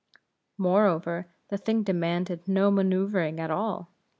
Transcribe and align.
Moreover, 0.57 1.31
the 1.51 1.59
thing 1.59 1.83
demanded 1.83 2.47
no 2.47 2.71
manoeuvring 2.71 3.39
at 3.39 3.51
all. 3.51 3.93